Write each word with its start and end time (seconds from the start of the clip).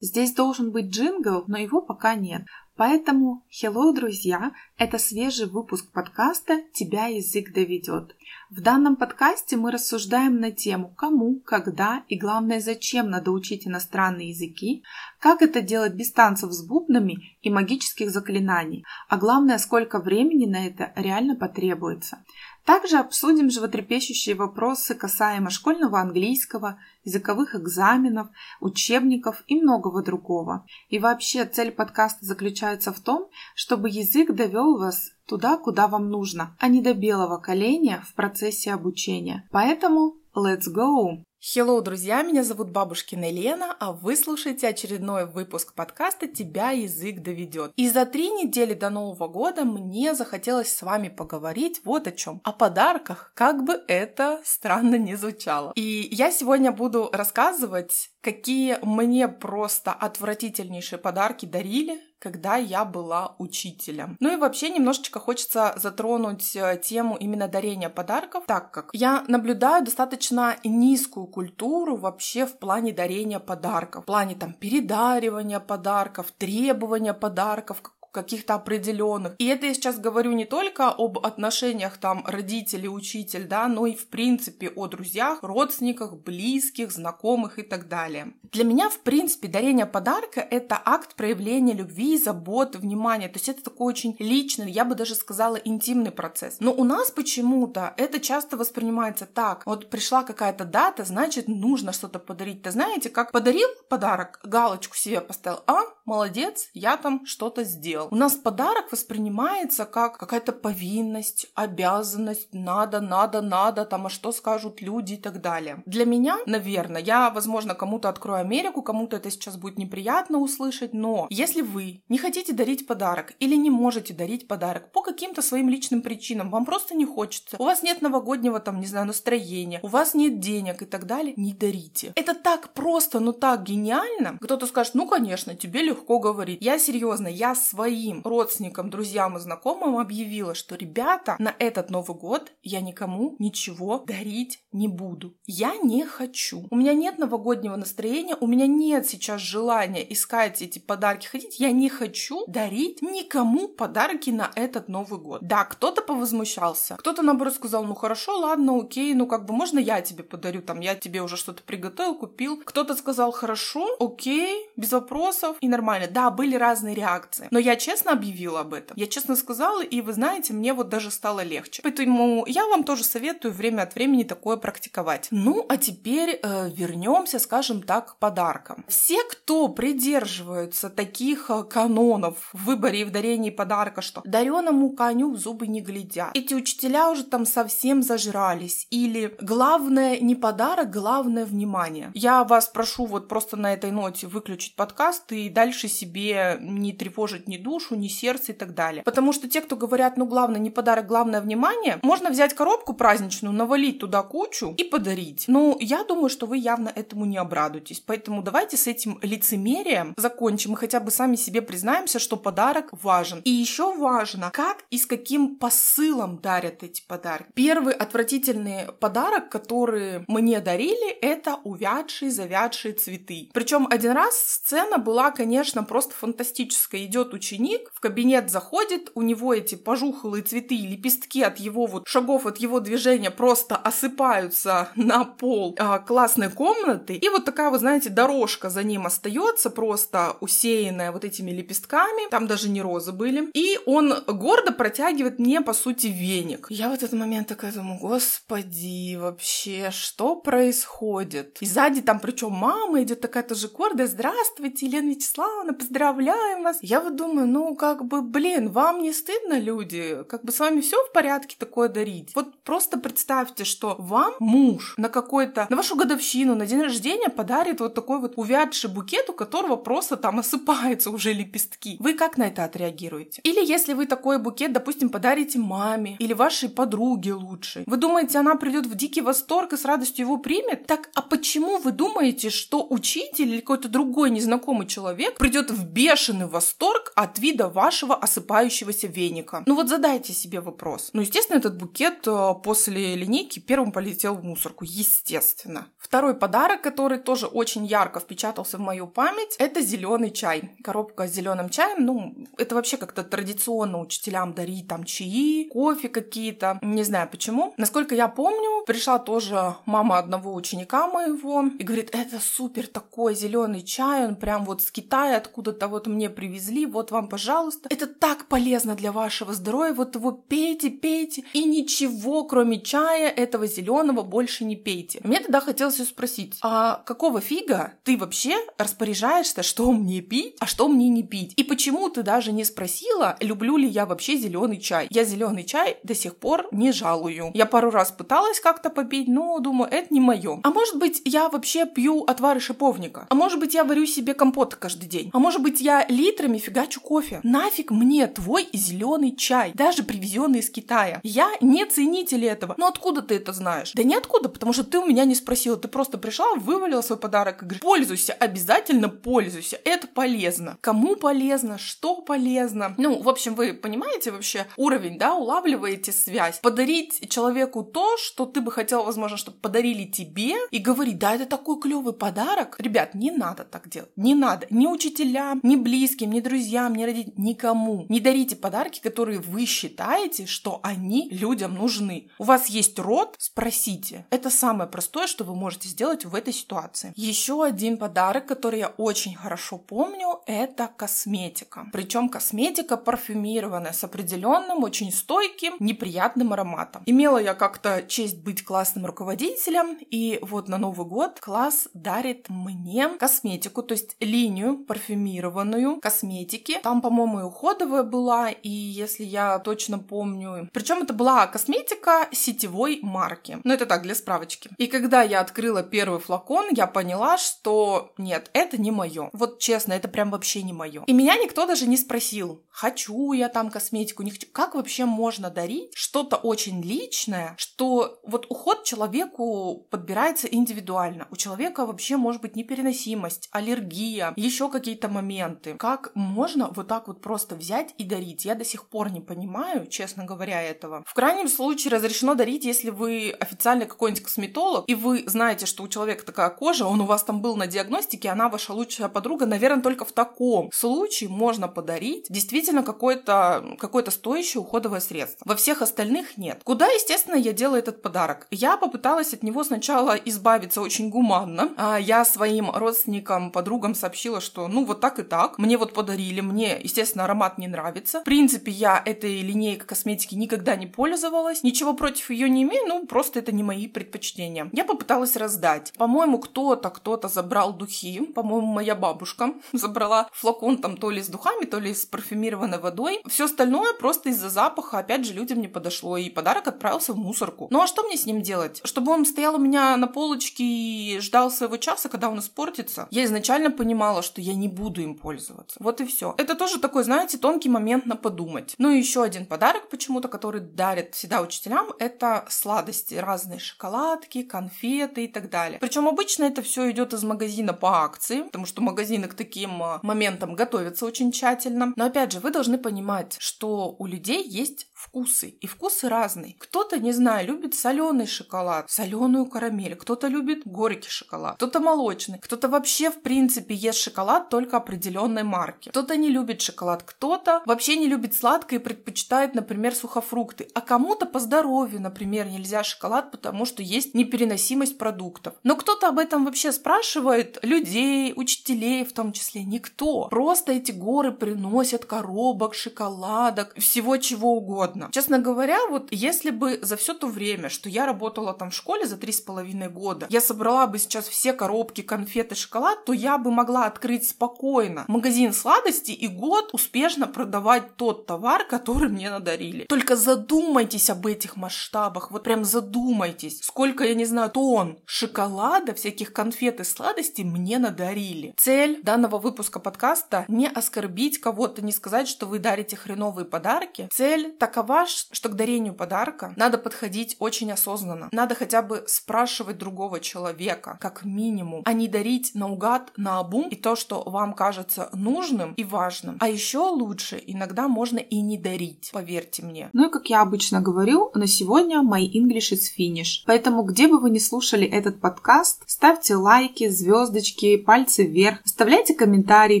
Здесь 0.00 0.32
должен 0.32 0.70
быть 0.70 0.86
джингл, 0.86 1.44
но 1.46 1.58
его 1.58 1.82
пока 1.82 2.14
нет. 2.14 2.42
Поэтому, 2.76 3.44
hello, 3.50 3.94
друзья, 3.94 4.52
это 4.78 4.96
свежий 4.96 5.46
выпуск 5.46 5.92
подкаста 5.92 6.62
«Тебя 6.72 7.08
язык 7.08 7.52
доведет». 7.52 8.16
В 8.48 8.62
данном 8.62 8.96
подкасте 8.96 9.58
мы 9.58 9.70
рассуждаем 9.70 10.40
на 10.40 10.52
тему, 10.52 10.94
кому, 10.96 11.40
когда 11.40 12.04
и 12.08 12.16
главное, 12.16 12.60
зачем 12.60 13.10
надо 13.10 13.30
учить 13.30 13.66
иностранные 13.66 14.30
языки, 14.30 14.82
как 15.20 15.42
это 15.42 15.60
делать 15.60 15.94
без 15.94 16.10
танцев 16.12 16.50
с 16.52 16.66
бубнами 16.66 17.36
и 17.42 17.50
магических 17.50 18.10
заклинаний, 18.10 18.84
а 19.08 19.18
главное, 19.18 19.58
сколько 19.58 20.00
времени 20.00 20.46
на 20.46 20.66
это 20.66 20.92
реально 20.96 21.36
потребуется. 21.36 22.24
Также 22.64 22.98
обсудим 22.98 23.50
животрепещущие 23.50 24.34
вопросы 24.34 24.94
касаемо 24.94 25.50
школьного 25.50 26.00
английского, 26.00 26.78
языковых 27.04 27.54
экзаменов, 27.54 28.28
учебников 28.60 29.42
и 29.46 29.60
многого 29.60 30.02
другого. 30.02 30.66
И 30.88 30.98
вообще 30.98 31.44
цель 31.44 31.72
подкаста 31.72 32.24
заключается 32.24 32.92
в 32.92 33.00
том, 33.00 33.28
чтобы 33.54 33.88
язык 33.88 34.32
довел 34.32 34.78
вас 34.78 35.12
туда, 35.26 35.56
куда 35.56 35.86
вам 35.88 36.10
нужно, 36.10 36.56
а 36.58 36.68
не 36.68 36.82
до 36.82 36.94
белого 36.94 37.38
коленя 37.38 38.02
в 38.06 38.14
процессе 38.14 38.72
обучения. 38.72 39.48
Поэтому 39.50 40.16
let's 40.34 40.68
go! 40.72 41.22
Hello, 41.42 41.80
друзья, 41.80 42.20
меня 42.20 42.44
зовут 42.44 42.68
Бабушкина 42.68 43.30
Лена, 43.30 43.74
а 43.80 43.92
вы 43.92 44.14
слушаете 44.14 44.68
очередной 44.68 45.24
выпуск 45.24 45.72
подкаста 45.72 46.26
«Тебя 46.28 46.72
язык 46.72 47.22
доведет». 47.22 47.72
И 47.76 47.88
за 47.88 48.04
три 48.04 48.28
недели 48.28 48.74
до 48.74 48.90
Нового 48.90 49.26
года 49.26 49.64
мне 49.64 50.14
захотелось 50.14 50.70
с 50.70 50.82
вами 50.82 51.08
поговорить 51.08 51.80
вот 51.82 52.06
о 52.06 52.12
чем. 52.12 52.42
О 52.44 52.52
подарках, 52.52 53.32
как 53.34 53.64
бы 53.64 53.82
это 53.88 54.42
странно 54.44 54.96
не 54.96 55.14
звучало. 55.14 55.72
И 55.76 56.08
я 56.12 56.30
сегодня 56.30 56.72
буду 56.72 57.08
рассказывать, 57.10 58.10
какие 58.20 58.76
мне 58.82 59.26
просто 59.26 59.92
отвратительнейшие 59.92 60.98
подарки 60.98 61.46
дарили, 61.46 62.02
когда 62.20 62.56
я 62.56 62.84
была 62.84 63.34
учителем. 63.38 64.16
Ну 64.20 64.32
и 64.32 64.36
вообще 64.36 64.68
немножечко 64.68 65.18
хочется 65.18 65.72
затронуть 65.76 66.54
э, 66.54 66.80
тему 66.82 67.16
именно 67.16 67.48
дарения 67.48 67.88
подарков, 67.88 68.44
так 68.46 68.70
как 68.70 68.90
я 68.92 69.24
наблюдаю 69.26 69.84
достаточно 69.84 70.56
низкую 70.62 71.26
культуру 71.26 71.96
вообще 71.96 72.46
в 72.46 72.58
плане 72.58 72.92
дарения 72.92 73.40
подарков, 73.40 74.04
в 74.04 74.06
плане 74.06 74.34
там 74.34 74.52
передаривания 74.52 75.60
подарков, 75.60 76.30
требования 76.36 77.14
подарков, 77.14 77.82
каких-то 78.12 78.54
определенных. 78.54 79.34
И 79.38 79.46
это 79.46 79.66
я 79.66 79.74
сейчас 79.74 79.98
говорю 79.98 80.32
не 80.32 80.44
только 80.44 80.88
об 80.88 81.18
отношениях 81.18 81.98
там 81.98 82.24
родители-учитель, 82.26 83.46
да, 83.46 83.68
но 83.68 83.86
и 83.86 83.94
в 83.94 84.08
принципе 84.08 84.68
о 84.68 84.86
друзьях, 84.86 85.38
родственниках, 85.42 86.16
близких, 86.16 86.90
знакомых 86.92 87.58
и 87.58 87.62
так 87.62 87.88
далее. 87.88 88.34
Для 88.42 88.64
меня, 88.64 88.88
в 88.88 89.00
принципе, 89.00 89.48
дарение 89.48 89.86
подарка— 89.86 90.40
это 90.50 90.80
акт 90.84 91.14
проявления 91.14 91.72
любви, 91.72 92.18
заботы, 92.18 92.78
внимания. 92.78 93.28
То 93.28 93.36
есть 93.36 93.48
это 93.48 93.62
такой 93.62 93.86
очень 93.86 94.16
личный, 94.18 94.70
я 94.70 94.84
бы 94.84 94.94
даже 94.94 95.14
сказала, 95.14 95.56
интимный 95.56 96.10
процесс. 96.10 96.56
Но 96.60 96.72
у 96.72 96.84
нас 96.84 97.10
почему-то 97.10 97.94
это 97.96 98.20
часто 98.20 98.56
воспринимается 98.56 99.26
так. 99.26 99.64
Вот 99.66 99.90
пришла 99.90 100.22
какая-то 100.22 100.64
дата, 100.64 101.04
значит, 101.04 101.48
нужно 101.48 101.92
что-то 101.92 102.18
подарить. 102.18 102.62
Ты 102.62 102.70
знаете, 102.70 103.08
как 103.08 103.32
подарил 103.32 103.68
подарок, 103.88 104.40
галочку 104.42 104.96
себе 104.96 105.20
поставил, 105.20 105.60
а, 105.66 105.82
молодец, 106.04 106.70
я 106.74 106.96
там 106.96 107.24
что-то 107.26 107.64
сделал. 107.64 107.99
У 108.10 108.16
нас 108.16 108.34
подарок 108.34 108.92
воспринимается 108.92 109.84
как 109.84 110.18
какая-то 110.18 110.52
повинность, 110.52 111.46
обязанность, 111.54 112.48
надо, 112.52 113.00
надо, 113.00 113.42
надо, 113.42 113.84
там, 113.84 114.06
а 114.06 114.10
что 114.10 114.32
скажут 114.32 114.80
люди 114.80 115.14
и 115.14 115.16
так 115.16 115.40
далее. 115.40 115.82
Для 115.86 116.04
меня, 116.04 116.38
наверное, 116.46 117.02
я, 117.02 117.30
возможно, 117.30 117.74
кому-то 117.74 118.08
открою 118.08 118.40
Америку, 118.40 118.82
кому-то 118.82 119.16
это 119.16 119.30
сейчас 119.30 119.56
будет 119.56 119.78
неприятно 119.78 120.38
услышать, 120.38 120.92
но 120.92 121.26
если 121.30 121.62
вы 121.62 122.02
не 122.08 122.18
хотите 122.18 122.52
дарить 122.52 122.86
подарок 122.86 123.34
или 123.40 123.56
не 123.56 123.70
можете 123.70 124.14
дарить 124.14 124.48
подарок 124.48 124.92
по 124.92 125.02
каким-то 125.02 125.42
своим 125.42 125.68
личным 125.68 126.02
причинам, 126.02 126.50
вам 126.50 126.64
просто 126.64 126.94
не 126.94 127.06
хочется, 127.06 127.56
у 127.58 127.64
вас 127.64 127.82
нет 127.82 128.02
новогоднего, 128.02 128.60
там, 128.60 128.80
не 128.80 128.86
знаю, 128.86 129.06
настроения, 129.06 129.80
у 129.82 129.88
вас 129.88 130.14
нет 130.14 130.40
денег 130.40 130.82
и 130.82 130.86
так 130.86 131.06
далее, 131.06 131.34
не 131.36 131.52
дарите. 131.52 132.12
Это 132.16 132.34
так 132.34 132.72
просто, 132.72 133.20
но 133.20 133.32
так 133.32 133.62
гениально. 133.62 134.38
Кто-то 134.40 134.66
скажет, 134.66 134.94
ну, 134.94 135.06
конечно, 135.06 135.54
тебе 135.54 135.82
легко 135.82 136.18
говорить. 136.18 136.58
Я 136.60 136.78
серьезно, 136.78 137.28
я 137.28 137.54
своим 137.90 138.22
родственникам, 138.24 138.88
друзьям 138.88 139.36
и 139.36 139.40
знакомым 139.40 139.98
объявила, 139.98 140.54
что, 140.54 140.76
ребята, 140.76 141.34
на 141.40 141.54
этот 141.58 141.90
Новый 141.90 142.16
год 142.16 142.52
я 142.62 142.80
никому 142.80 143.34
ничего 143.40 144.04
дарить 144.06 144.60
не 144.70 144.86
буду. 144.86 145.34
Я 145.44 145.74
не 145.82 146.04
хочу. 146.04 146.68
У 146.70 146.76
меня 146.76 146.94
нет 146.94 147.18
новогоднего 147.18 147.74
настроения, 147.74 148.36
у 148.40 148.46
меня 148.46 148.68
нет 148.68 149.08
сейчас 149.08 149.40
желания 149.40 150.04
искать 150.12 150.62
эти 150.62 150.78
подарки, 150.78 151.26
ходить. 151.26 151.58
Я 151.58 151.72
не 151.72 151.88
хочу 151.88 152.44
дарить 152.46 153.02
никому 153.02 153.66
подарки 153.66 154.30
на 154.30 154.52
этот 154.54 154.88
Новый 154.88 155.18
год. 155.18 155.40
Да, 155.42 155.64
кто-то 155.64 156.00
повозмущался, 156.00 156.94
кто-то 156.96 157.22
наоборот 157.22 157.54
сказал, 157.54 157.84
ну 157.84 157.96
хорошо, 157.96 158.38
ладно, 158.38 158.78
окей, 158.78 159.14
ну 159.14 159.26
как 159.26 159.46
бы 159.46 159.52
можно 159.52 159.80
я 159.80 160.00
тебе 160.00 160.22
подарю, 160.22 160.62
там 160.62 160.78
я 160.78 160.94
тебе 160.94 161.22
уже 161.22 161.36
что-то 161.36 161.64
приготовил, 161.64 162.14
купил. 162.14 162.62
Кто-то 162.64 162.94
сказал, 162.94 163.32
хорошо, 163.32 163.88
окей, 163.98 164.68
без 164.76 164.92
вопросов 164.92 165.56
и 165.60 165.68
нормально. 165.68 166.06
Да, 166.08 166.30
были 166.30 166.54
разные 166.54 166.94
реакции. 166.94 167.48
Но 167.50 167.58
я 167.58 167.74
честно 167.80 168.12
объявила 168.12 168.60
об 168.60 168.74
этом. 168.74 168.96
Я 168.96 169.06
честно 169.06 169.34
сказала, 169.34 169.82
и 169.82 170.00
вы 170.00 170.12
знаете, 170.12 170.52
мне 170.52 170.72
вот 170.72 170.88
даже 170.88 171.10
стало 171.10 171.42
легче. 171.42 171.82
Поэтому 171.82 172.44
я 172.46 172.66
вам 172.66 172.84
тоже 172.84 173.02
советую 173.02 173.52
время 173.52 173.82
от 173.82 173.94
времени 173.94 174.22
такое 174.22 174.56
практиковать. 174.56 175.28
Ну, 175.30 175.66
а 175.68 175.76
теперь 175.76 176.38
э, 176.42 176.70
вернемся, 176.70 177.38
скажем 177.38 177.82
так, 177.82 178.12
к 178.12 178.16
подаркам. 178.18 178.84
Все, 178.86 179.18
кто 179.24 179.68
придерживаются 179.68 180.90
таких 180.90 181.50
э, 181.50 181.64
канонов 181.64 182.50
в 182.52 182.66
выборе 182.66 183.00
и 183.00 183.04
в 183.04 183.10
дарении 183.10 183.50
подарка, 183.50 184.02
что 184.02 184.22
дареному 184.24 184.90
коню 184.90 185.32
в 185.32 185.38
зубы 185.38 185.66
не 185.66 185.80
глядят. 185.80 186.36
Эти 186.36 186.54
учителя 186.54 187.10
уже 187.10 187.24
там 187.24 187.46
совсем 187.46 188.02
зажрались. 188.02 188.86
Или 188.90 189.34
главное 189.40 190.20
не 190.20 190.34
подарок, 190.34 190.90
главное 190.90 191.44
внимание. 191.44 192.10
Я 192.14 192.44
вас 192.44 192.68
прошу 192.68 193.06
вот 193.06 193.28
просто 193.28 193.56
на 193.56 193.72
этой 193.72 193.90
ноте 193.90 194.26
выключить 194.26 194.76
подкаст 194.76 195.32
и 195.32 195.48
дальше 195.48 195.88
себе 195.88 196.58
не 196.60 196.92
тревожить 196.92 197.48
ни 197.48 197.56
душу, 197.70 197.94
ни 197.94 198.08
сердце 198.08 198.52
и 198.52 198.54
так 198.54 198.74
далее. 198.74 199.02
Потому 199.04 199.32
что 199.32 199.48
те, 199.48 199.60
кто 199.60 199.76
говорят, 199.76 200.16
ну 200.16 200.26
главное 200.26 200.60
не 200.60 200.70
подарок, 200.70 201.06
главное 201.06 201.40
внимание, 201.40 201.98
можно 202.02 202.30
взять 202.30 202.54
коробку 202.54 202.94
праздничную, 202.94 203.54
навалить 203.54 204.00
туда 204.00 204.22
кучу 204.22 204.74
и 204.76 204.84
подарить. 204.84 205.44
Ну, 205.46 205.76
я 205.80 206.02
думаю, 206.04 206.28
что 206.28 206.46
вы 206.46 206.58
явно 206.58 206.90
этому 206.94 207.24
не 207.24 207.36
обрадуетесь. 207.36 208.00
Поэтому 208.00 208.42
давайте 208.42 208.76
с 208.76 208.86
этим 208.88 209.18
лицемерием 209.22 210.14
закончим 210.16 210.72
и 210.72 210.76
хотя 210.76 210.98
бы 210.98 211.10
сами 211.10 211.36
себе 211.36 211.62
признаемся, 211.62 212.18
что 212.18 212.36
подарок 212.36 212.88
важен. 212.90 213.40
И 213.44 213.50
еще 213.50 213.94
важно, 213.96 214.50
как 214.52 214.84
и 214.90 214.98
с 214.98 215.06
каким 215.06 215.56
посылом 215.56 216.40
дарят 216.40 216.82
эти 216.82 217.02
подарки. 217.06 217.46
Первый 217.54 217.94
отвратительный 217.94 218.92
подарок, 218.98 219.48
который 219.48 220.24
мне 220.26 220.60
дарили, 220.60 221.10
это 221.10 221.60
увядшие, 221.62 222.30
завядшие 222.30 222.94
цветы. 222.94 223.50
Причем 223.52 223.86
один 223.88 224.12
раз 224.12 224.36
сцена 224.36 224.98
была, 224.98 225.30
конечно, 225.30 225.84
просто 225.84 226.14
фантастическое. 226.14 227.04
Идет 227.04 227.34
ученик, 227.34 227.59
в 227.92 228.00
кабинет 228.00 228.50
заходит, 228.50 229.10
у 229.14 229.22
него 229.22 229.54
эти 229.54 229.74
пожухлые 229.74 230.42
цветы 230.42 230.74
и 230.74 230.86
лепестки 230.86 231.42
от 231.42 231.58
его 231.58 231.86
вот 231.86 232.06
шагов, 232.06 232.46
от 232.46 232.58
его 232.58 232.80
движения 232.80 233.30
просто 233.30 233.76
осыпаются 233.76 234.88
на 234.96 235.24
пол 235.24 235.74
э, 235.78 235.98
классной 236.06 236.50
комнаты. 236.50 237.14
И 237.14 237.28
вот 237.28 237.44
такая, 237.44 237.70
вы 237.70 237.78
знаете, 237.78 238.10
дорожка 238.10 238.70
за 238.70 238.82
ним 238.82 239.06
остается, 239.06 239.70
просто 239.70 240.36
усеянная 240.40 241.12
вот 241.12 241.24
этими 241.24 241.50
лепестками. 241.50 242.28
Там 242.30 242.46
даже 242.46 242.68
не 242.68 242.82
розы 242.82 243.12
были. 243.12 243.50
И 243.54 243.78
он 243.86 244.14
гордо 244.26 244.72
протягивает 244.72 245.38
мне, 245.38 245.60
по 245.60 245.72
сути, 245.72 246.06
веник. 246.06 246.66
Я 246.70 246.88
в 246.88 246.92
этот 246.92 247.12
момент 247.12 247.48
такая 247.48 247.72
думаю, 247.72 247.98
господи, 247.98 249.16
вообще, 249.16 249.90
что 249.90 250.36
происходит? 250.36 251.58
И 251.60 251.66
сзади 251.66 252.00
там, 252.02 252.20
причем 252.20 252.52
мама 252.52 253.02
идет 253.02 253.20
такая 253.20 253.42
тоже 253.42 253.68
гордая, 253.68 254.06
здравствуйте, 254.06 254.86
Елена 254.86 255.10
Вячеславовна, 255.10 255.72
поздравляем 255.74 256.62
вас. 256.62 256.78
Я 256.82 257.00
вот 257.00 257.16
думаю, 257.16 257.46
ну, 257.50 257.74
как 257.74 258.04
бы, 258.04 258.22
блин, 258.22 258.70
вам 258.70 259.02
не 259.02 259.12
стыдно, 259.12 259.58
люди? 259.58 260.24
Как 260.28 260.44
бы 260.44 260.52
с 260.52 260.60
вами 260.60 260.80
все 260.80 260.96
в 261.04 261.12
порядке 261.12 261.56
такое 261.58 261.88
дарить? 261.88 262.34
Вот 262.34 262.62
просто 262.62 262.98
представьте, 262.98 263.64
что 263.64 263.96
вам 263.98 264.34
муж 264.38 264.94
на 264.96 265.08
какой-то, 265.08 265.66
на 265.68 265.76
вашу 265.76 265.96
годовщину, 265.96 266.54
на 266.54 266.66
день 266.66 266.80
рождения 266.80 267.28
подарит 267.28 267.80
вот 267.80 267.94
такой 267.94 268.20
вот 268.20 268.34
увядший 268.36 268.90
букет, 268.90 269.28
у 269.30 269.32
которого 269.32 269.76
просто 269.76 270.16
там 270.16 270.38
осыпаются 270.38 271.10
уже 271.10 271.32
лепестки. 271.32 271.96
Вы 272.00 272.14
как 272.14 272.38
на 272.38 272.44
это 272.44 272.64
отреагируете? 272.64 273.40
Или 273.42 273.64
если 273.64 273.94
вы 273.94 274.06
такой 274.06 274.38
букет, 274.38 274.72
допустим, 274.72 275.10
подарите 275.10 275.58
маме 275.58 276.16
или 276.18 276.32
вашей 276.32 276.68
подруге 276.68 277.34
лучшей, 277.34 277.84
вы 277.86 277.96
думаете, 277.96 278.38
она 278.38 278.54
придет 278.54 278.86
в 278.86 278.94
дикий 278.94 279.20
восторг 279.20 279.72
и 279.72 279.76
с 279.76 279.84
радостью 279.84 280.26
его 280.26 280.38
примет? 280.38 280.86
Так, 280.86 281.10
а 281.14 281.22
почему 281.22 281.78
вы 281.78 281.92
думаете, 281.92 282.50
что 282.50 282.86
учитель 282.88 283.48
или 283.48 283.60
какой-то 283.60 283.88
другой 283.88 284.30
незнакомый 284.30 284.86
человек 284.86 285.38
придет 285.38 285.70
в 285.70 285.86
бешеный 285.86 286.46
восторг 286.46 287.12
от 287.14 287.29
от 287.30 287.38
вида 287.38 287.68
вашего 287.68 288.14
осыпающегося 288.14 289.06
веника. 289.06 289.62
Ну 289.66 289.74
вот 289.74 289.88
задайте 289.88 290.32
себе 290.32 290.60
вопрос. 290.60 291.10
Ну, 291.12 291.20
естественно, 291.20 291.58
этот 291.58 291.76
букет 291.76 292.26
э, 292.26 292.54
после 292.62 293.14
линейки 293.14 293.60
первым 293.60 293.92
полетел 293.92 294.34
в 294.34 294.44
мусорку. 294.44 294.84
Естественно. 294.84 295.86
Второй 295.98 296.34
подарок, 296.34 296.82
который 296.82 297.18
тоже 297.18 297.46
очень 297.46 297.86
ярко 297.86 298.18
впечатался 298.20 298.78
в 298.78 298.80
мою 298.80 299.06
память, 299.06 299.54
это 299.58 299.80
зеленый 299.80 300.30
чай. 300.30 300.72
Коробка 300.82 301.28
с 301.28 301.32
зеленым 301.32 301.68
чаем. 301.68 302.04
Ну, 302.04 302.34
это 302.58 302.74
вообще 302.74 302.96
как-то 302.96 303.22
традиционно 303.22 304.00
учителям 304.00 304.52
дарить 304.54 304.88
там 304.88 305.04
чаи, 305.04 305.68
кофе 305.70 306.08
какие-то. 306.08 306.78
Не 306.82 307.04
знаю 307.04 307.28
почему. 307.30 307.74
Насколько 307.76 308.14
я 308.14 308.26
помню, 308.28 308.84
пришла 308.86 309.18
тоже 309.18 309.76
мама 309.86 310.18
одного 310.18 310.54
ученика 310.54 311.06
моего 311.06 311.64
и 311.78 311.84
говорит, 311.84 312.10
это 312.12 312.40
супер 312.40 312.88
такой 312.88 313.34
зеленый 313.34 313.82
чай, 313.82 314.26
он 314.26 314.34
прям 314.34 314.64
вот 314.64 314.82
с 314.82 314.90
Китая 314.90 315.36
откуда-то 315.36 315.86
вот 315.86 316.06
мне 316.06 316.28
привезли, 316.28 316.86
вот 316.86 317.10
вам, 317.10 317.19
пожалуйста. 317.28 317.88
Это 317.90 318.06
так 318.06 318.46
полезно 318.46 318.94
для 318.94 319.12
вашего 319.12 319.52
здоровья, 319.52 319.92
вот 319.92 320.14
его 320.14 320.32
пейте, 320.32 320.90
пейте, 320.90 321.44
и 321.52 321.64
ничего, 321.64 322.44
кроме 322.44 322.80
чая, 322.80 323.28
этого 323.28 323.66
зеленого 323.66 324.22
больше 324.22 324.64
не 324.64 324.76
пейте. 324.76 325.20
Мне 325.24 325.40
тогда 325.40 325.60
хотелось 325.60 325.98
ее 325.98 326.04
спросить, 326.04 326.58
а 326.62 327.02
какого 327.04 327.40
фига 327.40 327.94
ты 328.04 328.16
вообще 328.16 328.56
распоряжаешься, 328.78 329.62
что 329.62 329.92
мне 329.92 330.20
пить, 330.20 330.56
а 330.60 330.66
что 330.66 330.88
мне 330.88 331.08
не 331.08 331.22
пить? 331.22 331.54
И 331.56 331.64
почему 331.64 332.08
ты 332.10 332.22
даже 332.22 332.52
не 332.52 332.64
спросила, 332.64 333.36
люблю 333.40 333.76
ли 333.76 333.88
я 333.88 334.06
вообще 334.06 334.36
зеленый 334.36 334.78
чай? 334.78 335.06
Я 335.10 335.24
зеленый 335.24 335.64
чай 335.64 335.98
до 336.02 336.14
сих 336.14 336.36
пор 336.36 336.68
не 336.72 336.92
жалую. 336.92 337.50
Я 337.54 337.66
пару 337.66 337.90
раз 337.90 338.10
пыталась 338.10 338.60
как-то 338.60 338.90
попить, 338.90 339.28
но 339.28 339.58
думаю, 339.58 339.90
это 339.90 340.12
не 340.12 340.20
мое. 340.20 340.60
А 340.62 340.70
может 340.70 340.96
быть, 340.96 341.22
я 341.24 341.48
вообще 341.48 341.86
пью 341.86 342.24
отвары 342.24 342.60
шиповника? 342.60 343.26
А 343.28 343.34
может 343.34 343.58
быть, 343.60 343.74
я 343.74 343.84
варю 343.84 344.06
себе 344.06 344.34
компот 344.34 344.74
каждый 344.74 345.08
день? 345.08 345.30
А 345.32 345.38
может 345.38 345.62
быть, 345.62 345.80
я 345.80 346.06
литрами 346.08 346.58
фигачу 346.58 347.00
кофе? 347.10 347.40
Нафиг 347.42 347.90
мне 347.90 348.28
твой 348.28 348.68
зеленый 348.72 349.34
чай, 349.34 349.72
даже 349.74 350.04
привезенный 350.04 350.60
из 350.60 350.70
Китая? 350.70 351.18
Я 351.24 351.50
не 351.60 351.84
ценитель 351.84 352.44
этого. 352.44 352.76
Но 352.78 352.86
откуда 352.86 353.20
ты 353.20 353.34
это 353.34 353.52
знаешь? 353.52 353.90
Да 353.94 354.04
ниоткуда, 354.04 354.48
потому 354.48 354.72
что 354.72 354.84
ты 354.84 355.00
у 355.00 355.06
меня 355.06 355.24
не 355.24 355.34
спросила. 355.34 355.76
Ты 355.76 355.88
просто 355.88 356.18
пришла, 356.18 356.54
вывалила 356.54 357.00
свой 357.00 357.18
подарок 357.18 357.62
и 357.62 357.64
говоришь, 357.64 357.80
пользуйся, 357.80 358.32
обязательно 358.34 359.08
пользуйся. 359.08 359.80
Это 359.84 360.06
полезно. 360.06 360.78
Кому 360.80 361.16
полезно? 361.16 361.78
Что 361.78 362.22
полезно? 362.22 362.94
Ну, 362.96 363.20
в 363.20 363.28
общем, 363.28 363.56
вы 363.56 363.74
понимаете 363.74 364.30
вообще 364.30 364.66
уровень, 364.76 365.18
да, 365.18 365.34
улавливаете 365.34 366.12
связь. 366.12 366.60
Подарить 366.60 367.28
человеку 367.28 367.82
то, 367.82 368.16
что 368.18 368.46
ты 368.46 368.60
бы 368.60 368.70
хотел, 368.70 369.02
возможно, 369.02 369.36
чтобы 369.36 369.58
подарили 369.58 370.04
тебе, 370.04 370.54
и 370.70 370.78
говорить, 370.78 371.18
да, 371.18 371.34
это 371.34 371.46
такой 371.46 371.80
клевый 371.80 372.12
подарок. 372.12 372.76
Ребят, 372.78 373.14
не 373.14 373.32
надо 373.32 373.64
так 373.64 373.88
делать. 373.88 374.10
Не 374.14 374.36
надо. 374.36 374.68
Ни 374.70 374.86
учителям, 374.86 375.58
ни 375.64 375.74
близким, 375.74 376.30
ни 376.30 376.38
друзьям, 376.38 376.99
ни 377.00 377.04
родителям, 377.04 377.34
никому. 377.36 378.06
Не 378.08 378.20
дарите 378.20 378.56
подарки, 378.56 379.00
которые 379.00 379.40
вы 379.40 379.64
считаете, 379.66 380.46
что 380.46 380.80
они 380.82 381.28
людям 381.30 381.74
нужны. 381.74 382.28
У 382.38 382.44
вас 382.44 382.66
есть 382.68 382.98
рот, 382.98 383.34
спросите. 383.38 384.26
Это 384.30 384.50
самое 384.50 384.88
простое, 384.88 385.26
что 385.26 385.44
вы 385.44 385.54
можете 385.54 385.88
сделать 385.88 386.24
в 386.24 386.34
этой 386.34 386.52
ситуации. 386.52 387.12
Еще 387.16 387.64
один 387.64 387.96
подарок, 387.96 388.46
который 388.46 388.80
я 388.80 388.88
очень 388.88 389.34
хорошо 389.34 389.78
помню, 389.78 390.40
это 390.46 390.88
косметика. 390.88 391.88
Причем 391.92 392.28
косметика 392.28 392.96
парфюмированная 392.96 393.92
с 393.92 394.04
определенным, 394.04 394.84
очень 394.84 395.12
стойким, 395.12 395.74
неприятным 395.80 396.52
ароматом. 396.52 397.02
Имела 397.06 397.38
я 397.38 397.54
как-то 397.54 398.02
честь 398.06 398.42
быть 398.42 398.64
классным 398.64 399.06
руководителем, 399.06 399.98
и 399.98 400.38
вот 400.42 400.68
на 400.68 400.78
Новый 400.78 401.06
год 401.06 401.40
класс 401.40 401.88
дарит 401.94 402.48
мне 402.48 403.08
косметику, 403.18 403.82
то 403.82 403.92
есть 403.92 404.16
линию 404.20 404.84
парфюмированную 404.84 406.00
косметики. 406.00 406.78
Там, 406.90 407.02
по-моему, 407.02 407.38
и 407.38 407.42
уходовая 407.44 408.02
была, 408.02 408.50
и 408.50 408.68
если 408.68 409.22
я 409.22 409.60
точно 409.60 410.00
помню... 410.00 410.68
Причем 410.72 411.02
это 411.02 411.14
была 411.14 411.46
косметика 411.46 412.26
сетевой 412.32 412.98
марки. 413.00 413.58
Ну, 413.62 413.72
это 413.72 413.86
так, 413.86 414.02
для 414.02 414.16
справочки. 414.16 414.70
И 414.76 414.88
когда 414.88 415.22
я 415.22 415.38
открыла 415.38 415.84
первый 415.84 416.18
флакон, 416.18 416.66
я 416.72 416.88
поняла, 416.88 417.38
что 417.38 418.12
нет, 418.18 418.50
это 418.54 418.76
не 418.76 418.90
мое. 418.90 419.30
Вот 419.32 419.60
честно, 419.60 419.92
это 419.92 420.08
прям 420.08 420.32
вообще 420.32 420.64
не 420.64 420.72
мое. 420.72 421.04
И 421.06 421.12
меня 421.12 421.36
никто 421.36 421.64
даже 421.64 421.86
не 421.86 421.96
спросил, 421.96 422.64
хочу 422.68 423.34
я 423.34 423.48
там 423.48 423.70
косметику, 423.70 424.24
не 424.24 424.32
хочу. 424.32 424.48
Как 424.50 424.74
вообще 424.74 425.04
можно 425.04 425.48
дарить 425.48 425.92
что-то 425.94 426.38
очень 426.38 426.82
личное, 426.82 427.54
что 427.56 428.18
вот 428.24 428.46
уход 428.48 428.82
человеку 428.82 429.86
подбирается 429.90 430.48
индивидуально. 430.48 431.28
У 431.30 431.36
человека 431.36 431.86
вообще 431.86 432.16
может 432.16 432.42
быть 432.42 432.56
непереносимость, 432.56 433.48
аллергия, 433.52 434.32
еще 434.34 434.68
какие-то 434.68 435.08
моменты. 435.08 435.74
Как 435.74 436.10
можно 436.16 436.68
вот 436.80 436.88
так 436.88 437.08
вот 437.08 437.20
просто 437.20 437.54
взять 437.54 437.94
и 437.98 438.04
дарить? 438.04 438.44
Я 438.44 438.54
до 438.54 438.64
сих 438.64 438.88
пор 438.88 439.10
не 439.10 439.20
понимаю, 439.20 439.86
честно 439.86 440.24
говоря, 440.24 440.62
этого. 440.62 441.04
В 441.06 441.14
крайнем 441.14 441.48
случае 441.48 441.92
разрешено 441.92 442.34
дарить, 442.34 442.64
если 442.64 442.90
вы 442.90 443.34
официально 443.38 443.86
какой-нибудь 443.86 444.24
косметолог, 444.24 444.84
и 444.88 444.94
вы 444.94 445.24
знаете, 445.26 445.66
что 445.66 445.82
у 445.82 445.88
человека 445.88 446.24
такая 446.24 446.50
кожа, 446.50 446.86
он 446.86 447.00
у 447.00 447.04
вас 447.04 447.24
там 447.24 447.40
был 447.40 447.56
на 447.56 447.66
диагностике, 447.66 448.28
она 448.28 448.48
ваша 448.48 448.72
лучшая 448.72 449.08
подруга, 449.08 449.46
наверное, 449.46 449.82
только 449.82 450.04
в 450.04 450.12
таком 450.12 450.70
случае 450.72 451.30
можно 451.30 451.68
подарить 451.68 452.26
действительно 452.28 452.82
какое-то 452.82 453.76
какое 453.78 454.04
стоящее 454.10 454.60
уходовое 454.60 455.00
средство. 455.00 455.44
Во 455.46 455.54
всех 455.54 455.82
остальных 455.82 456.36
нет. 456.36 456.60
Куда, 456.64 456.86
естественно, 456.88 457.36
я 457.36 457.52
делаю 457.52 457.78
этот 457.78 458.02
подарок? 458.02 458.46
Я 458.50 458.76
попыталась 458.76 459.32
от 459.34 459.42
него 459.42 459.62
сначала 459.64 460.14
избавиться 460.14 460.80
очень 460.80 461.10
гуманно. 461.10 461.72
А 461.76 461.98
я 461.98 462.24
своим 462.24 462.70
родственникам, 462.70 463.50
подругам 463.50 463.94
сообщила, 463.94 464.40
что 464.40 464.68
ну 464.68 464.84
вот 464.84 465.00
так 465.00 465.18
и 465.18 465.22
так. 465.22 465.58
Мне 465.58 465.78
вот 465.78 465.92
подарили, 465.92 466.40
мне, 466.40 466.69
естественно, 466.78 467.24
аромат 467.24 467.58
не 467.58 467.68
нравится. 467.68 468.20
В 468.20 468.24
принципе, 468.24 468.70
я 468.70 469.02
этой 469.04 469.40
линейкой 469.40 469.86
косметики 469.86 470.34
никогда 470.34 470.76
не 470.76 470.86
пользовалась. 470.86 471.62
Ничего 471.62 471.94
против 471.94 472.30
ее 472.30 472.48
не 472.48 472.62
имею, 472.62 472.86
ну 472.86 473.06
просто 473.06 473.38
это 473.38 473.52
не 473.52 473.62
мои 473.62 473.86
предпочтения. 473.86 474.68
Я 474.72 474.84
попыталась 474.84 475.36
раздать. 475.36 475.92
По-моему, 475.96 476.38
кто-то, 476.38 476.90
кто-то 476.90 477.28
забрал 477.28 477.72
духи. 477.72 478.20
По-моему, 478.20 478.66
моя 478.66 478.94
бабушка 478.94 479.54
забрала 479.72 480.28
флакон 480.32 480.78
там 480.78 480.96
то 480.96 481.10
ли 481.10 481.22
с 481.22 481.28
духами, 481.28 481.64
то 481.64 481.78
ли 481.78 481.94
с 481.94 482.06
парфюмированной 482.06 482.78
водой. 482.78 483.20
Все 483.26 483.44
остальное 483.44 483.92
просто 483.94 484.30
из-за 484.30 484.50
запаха, 484.50 484.98
опять 484.98 485.24
же, 485.24 485.34
людям 485.34 485.60
не 485.60 485.68
подошло. 485.68 486.16
И 486.16 486.30
подарок 486.30 486.68
отправился 486.68 487.12
в 487.12 487.16
мусорку. 487.16 487.68
Ну 487.70 487.82
а 487.82 487.86
что 487.86 488.02
мне 488.02 488.16
с 488.16 488.26
ним 488.26 488.42
делать? 488.42 488.80
Чтобы 488.84 489.12
он 489.12 489.24
стоял 489.24 489.56
у 489.56 489.58
меня 489.58 489.96
на 489.96 490.06
полочке 490.06 490.64
и 490.64 491.18
ждал 491.20 491.50
своего 491.50 491.76
часа, 491.76 492.08
когда 492.08 492.28
он 492.28 492.38
испортится? 492.38 493.08
Я 493.10 493.24
изначально 493.24 493.70
понимала, 493.70 494.22
что 494.22 494.40
я 494.40 494.54
не 494.54 494.68
буду 494.68 495.02
им 495.02 495.14
пользоваться. 495.14 495.76
Вот 495.80 496.00
и 496.00 496.06
все. 496.06 496.34
Это 496.38 496.54
тоже 496.60 496.78
такой, 496.78 497.04
знаете, 497.04 497.38
тонкий 497.38 497.70
момент 497.70 498.04
на 498.04 498.16
подумать. 498.16 498.74
Ну 498.76 498.90
и 498.90 498.98
еще 498.98 499.22
один 499.22 499.46
подарок 499.46 499.88
почему-то, 499.88 500.28
который 500.28 500.60
дарят 500.60 501.14
всегда 501.14 501.40
учителям, 501.40 501.86
это 501.98 502.44
сладости, 502.50 503.14
разные 503.14 503.58
шоколадки, 503.58 504.42
конфеты 504.42 505.24
и 505.24 505.28
так 505.28 505.48
далее. 505.48 505.78
Причем 505.80 506.06
обычно 506.06 506.44
это 506.44 506.60
все 506.60 506.90
идет 506.90 507.14
из 507.14 507.24
магазина 507.24 507.72
по 507.72 508.02
акции, 508.02 508.42
потому 508.42 508.66
что 508.66 508.82
магазины 508.82 509.26
к 509.26 509.32
таким 509.32 509.82
а, 509.82 510.00
моментам 510.02 510.54
готовятся 510.54 511.06
очень 511.06 511.32
тщательно. 511.32 511.94
Но 511.96 512.04
опять 512.04 512.32
же, 512.32 512.40
вы 512.40 512.50
должны 512.50 512.76
понимать, 512.76 513.36
что 513.38 513.96
у 513.98 514.04
людей 514.04 514.46
есть 514.46 514.88
вкусы. 514.92 515.48
И 515.48 515.66
вкусы 515.66 516.10
разные. 516.10 516.56
Кто-то, 516.58 516.98
не 516.98 517.12
знаю, 517.12 517.46
любит 517.46 517.74
соленый 517.74 518.26
шоколад, 518.26 518.90
соленую 518.90 519.46
карамель, 519.46 519.96
кто-то 519.96 520.26
любит 520.26 520.66
горький 520.66 521.08
шоколад, 521.08 521.56
кто-то 521.56 521.80
молочный, 521.80 522.38
кто-то 522.38 522.68
вообще 522.68 523.10
в 523.10 523.22
принципе 523.22 523.74
ест 523.74 524.00
шоколад 524.00 524.50
только 524.50 524.76
определенной 524.76 525.42
марки. 525.42 525.88
Кто-то 525.88 526.16
не 526.16 526.28
любит 526.28 526.39
шоколад, 526.62 527.02
кто-то 527.02 527.62
вообще 527.66 527.96
не 527.96 528.06
любит 528.06 528.34
сладкое 528.34 528.78
и 528.78 528.82
предпочитает, 528.82 529.54
например, 529.54 529.94
сухофрукты. 529.94 530.68
А 530.74 530.80
кому-то 530.80 531.26
по 531.26 531.38
здоровью, 531.38 532.00
например, 532.00 532.46
нельзя 532.46 532.82
шоколад, 532.82 533.30
потому 533.30 533.64
что 533.66 533.82
есть 533.82 534.14
непереносимость 534.14 534.98
продуктов. 534.98 535.54
Но 535.62 535.76
кто-то 535.76 536.08
об 536.08 536.18
этом 536.18 536.44
вообще 536.44 536.72
спрашивает 536.72 537.58
людей, 537.62 538.32
учителей 538.36 539.04
в 539.04 539.12
том 539.12 539.32
числе. 539.32 539.64
Никто. 539.64 540.28
Просто 540.28 540.72
эти 540.72 540.92
горы 540.92 541.32
приносят 541.32 542.04
коробок, 542.04 542.74
шоколадок, 542.74 543.74
всего 543.76 544.16
чего 544.16 544.54
угодно. 544.54 545.08
Честно 545.12 545.38
говоря, 545.38 545.78
вот 545.88 546.08
если 546.10 546.50
бы 546.50 546.78
за 546.82 546.96
все 546.96 547.14
то 547.14 547.26
время, 547.26 547.68
что 547.68 547.88
я 547.88 548.06
работала 548.06 548.52
там 548.54 548.70
в 548.70 548.74
школе 548.74 549.06
за 549.06 549.16
три 549.16 549.32
с 549.32 549.40
половиной 549.40 549.88
года, 549.88 550.26
я 550.30 550.40
собрала 550.40 550.86
бы 550.86 550.98
сейчас 550.98 551.28
все 551.28 551.52
коробки, 551.52 552.02
конфеты, 552.02 552.54
шоколад, 552.54 553.04
то 553.04 553.12
я 553.12 553.38
бы 553.38 553.50
могла 553.50 553.86
открыть 553.86 554.28
спокойно 554.28 555.04
магазин 555.08 555.52
сладостей 555.52 556.14
и 556.14 556.28
год 556.30 556.70
успешно 556.72 557.26
продавать 557.26 557.96
тот 557.96 558.26
товар, 558.26 558.64
который 558.66 559.08
мне 559.08 559.30
надарили. 559.30 559.84
Только 559.88 560.16
задумайтесь 560.16 561.10
об 561.10 561.26
этих 561.26 561.56
масштабах, 561.56 562.30
вот 562.30 562.44
прям 562.44 562.64
задумайтесь, 562.64 563.60
сколько, 563.62 564.04
я 564.04 564.14
не 564.14 564.24
знаю, 564.24 564.50
тонн 564.50 564.98
шоколада, 565.06 565.94
всяких 565.94 566.32
конфет 566.32 566.80
и 566.80 566.84
сладостей 566.84 567.44
мне 567.44 567.78
надарили. 567.78 568.54
Цель 568.56 569.00
данного 569.02 569.38
выпуска 569.38 569.80
подкаста 569.80 570.44
не 570.48 570.68
оскорбить 570.68 571.40
кого-то, 571.40 571.82
не 571.82 571.92
сказать, 571.92 572.28
что 572.28 572.46
вы 572.46 572.58
дарите 572.58 572.96
хреновые 572.96 573.44
подарки. 573.44 574.08
Цель 574.12 574.52
такова 574.58 575.00
что 575.06 575.48
к 575.48 575.54
дарению 575.54 575.94
подарка 575.94 576.52
надо 576.56 576.78
подходить 576.78 577.36
очень 577.38 577.72
осознанно. 577.72 578.28
Надо 578.32 578.54
хотя 578.54 578.82
бы 578.82 579.04
спрашивать 579.06 579.78
другого 579.78 580.20
человека, 580.20 580.98
как 581.00 581.24
минимум, 581.24 581.82
а 581.84 581.92
не 581.92 582.08
дарить 582.08 582.52
наугад, 582.54 583.12
наобум 583.16 583.68
и 583.68 583.76
то, 583.76 583.96
что 583.96 584.22
вам 584.22 584.52
кажется 584.54 585.08
нужным 585.12 585.74
и 585.74 585.84
важным 585.84 586.19
важным. 586.20 586.36
А 586.40 586.48
еще 586.48 586.78
лучше 586.78 587.42
иногда 587.46 587.88
можно 587.88 588.18
и 588.18 588.40
не 588.40 588.58
дарить, 588.58 589.10
поверьте 589.12 589.62
мне. 589.62 589.90
Ну 589.92 590.08
и 590.08 590.10
как 590.10 590.30
я 590.30 590.42
обычно 590.42 590.80
говорю, 590.80 591.30
на 591.34 591.46
сегодня 591.46 592.02
my 592.02 592.22
English 592.22 592.72
is 592.72 592.82
finish. 592.98 593.42
Поэтому 593.46 593.82
где 593.82 594.08
бы 594.08 594.20
вы 594.20 594.30
ни 594.30 594.38
слушали 594.38 594.86
этот 594.86 595.20
подкаст, 595.20 595.82
ставьте 595.86 596.34
лайки, 596.36 596.88
звездочки, 596.88 597.76
пальцы 597.76 598.24
вверх, 598.24 598.58
оставляйте 598.64 599.14
комментарии, 599.14 599.80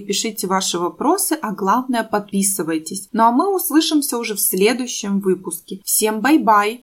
пишите 0.00 0.46
ваши 0.46 0.78
вопросы, 0.78 1.38
а 1.40 1.52
главное 1.52 2.04
подписывайтесь. 2.04 3.08
Ну 3.12 3.24
а 3.24 3.32
мы 3.32 3.54
услышимся 3.54 4.18
уже 4.18 4.34
в 4.34 4.40
следующем 4.40 5.20
выпуске. 5.20 5.80
Всем 5.84 6.20
bye-bye! 6.20 6.78